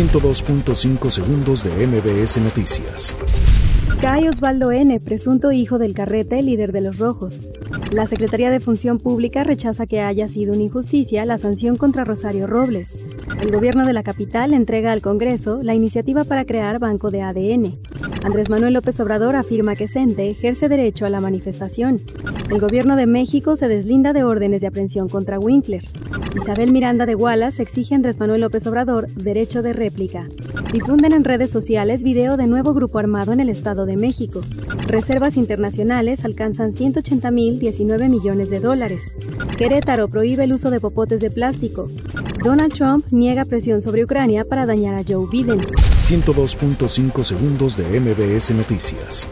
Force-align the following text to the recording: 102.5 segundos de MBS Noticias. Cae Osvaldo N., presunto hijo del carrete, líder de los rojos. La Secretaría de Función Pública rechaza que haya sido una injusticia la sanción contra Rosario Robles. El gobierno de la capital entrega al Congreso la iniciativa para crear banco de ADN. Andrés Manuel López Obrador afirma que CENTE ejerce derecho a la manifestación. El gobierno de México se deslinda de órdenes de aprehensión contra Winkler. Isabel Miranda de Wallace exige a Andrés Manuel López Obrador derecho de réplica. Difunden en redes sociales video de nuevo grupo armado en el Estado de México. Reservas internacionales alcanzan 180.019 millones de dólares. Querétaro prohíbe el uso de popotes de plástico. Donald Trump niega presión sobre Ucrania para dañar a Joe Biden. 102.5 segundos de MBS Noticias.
102.5 0.00 1.10
segundos 1.10 1.62
de 1.62 1.86
MBS 1.86 2.38
Noticias. 2.38 3.14
Cae 4.00 4.30
Osvaldo 4.30 4.72
N., 4.72 4.98
presunto 4.98 5.52
hijo 5.52 5.78
del 5.78 5.92
carrete, 5.92 6.42
líder 6.42 6.72
de 6.72 6.80
los 6.80 6.98
rojos. 6.98 7.38
La 7.92 8.06
Secretaría 8.06 8.48
de 8.48 8.60
Función 8.60 8.98
Pública 8.98 9.44
rechaza 9.44 9.86
que 9.86 10.00
haya 10.00 10.26
sido 10.26 10.54
una 10.54 10.62
injusticia 10.62 11.26
la 11.26 11.36
sanción 11.36 11.76
contra 11.76 12.04
Rosario 12.04 12.46
Robles. 12.46 12.96
El 13.42 13.52
gobierno 13.52 13.84
de 13.84 13.92
la 13.92 14.02
capital 14.02 14.54
entrega 14.54 14.90
al 14.90 15.02
Congreso 15.02 15.60
la 15.62 15.74
iniciativa 15.74 16.24
para 16.24 16.46
crear 16.46 16.78
banco 16.78 17.10
de 17.10 17.20
ADN. 17.20 17.74
Andrés 18.24 18.48
Manuel 18.48 18.72
López 18.72 18.98
Obrador 19.00 19.36
afirma 19.36 19.76
que 19.76 19.86
CENTE 19.86 20.28
ejerce 20.28 20.70
derecho 20.70 21.04
a 21.04 21.10
la 21.10 21.20
manifestación. 21.20 22.00
El 22.50 22.58
gobierno 22.58 22.96
de 22.96 23.06
México 23.06 23.54
se 23.54 23.68
deslinda 23.68 24.14
de 24.14 24.24
órdenes 24.24 24.62
de 24.62 24.68
aprehensión 24.68 25.10
contra 25.10 25.38
Winkler. 25.38 25.84
Isabel 26.34 26.72
Miranda 26.72 27.06
de 27.06 27.16
Wallace 27.16 27.62
exige 27.62 27.94
a 27.94 27.96
Andrés 27.96 28.18
Manuel 28.18 28.42
López 28.42 28.66
Obrador 28.66 29.08
derecho 29.08 29.62
de 29.62 29.72
réplica. 29.72 30.26
Difunden 30.72 31.12
en 31.12 31.24
redes 31.24 31.50
sociales 31.50 32.04
video 32.04 32.36
de 32.36 32.46
nuevo 32.46 32.72
grupo 32.72 32.98
armado 32.98 33.32
en 33.32 33.40
el 33.40 33.48
Estado 33.48 33.84
de 33.84 33.96
México. 33.96 34.40
Reservas 34.86 35.36
internacionales 35.36 36.24
alcanzan 36.24 36.72
180.019 36.72 38.08
millones 38.08 38.50
de 38.50 38.60
dólares. 38.60 39.16
Querétaro 39.58 40.08
prohíbe 40.08 40.44
el 40.44 40.52
uso 40.52 40.70
de 40.70 40.80
popotes 40.80 41.20
de 41.20 41.30
plástico. 41.30 41.88
Donald 42.44 42.72
Trump 42.72 43.06
niega 43.10 43.44
presión 43.44 43.80
sobre 43.80 44.04
Ucrania 44.04 44.44
para 44.44 44.66
dañar 44.66 44.94
a 44.94 45.04
Joe 45.06 45.26
Biden. 45.30 45.60
102.5 45.60 47.22
segundos 47.22 47.76
de 47.76 48.00
MBS 48.00 48.52
Noticias. 48.54 49.28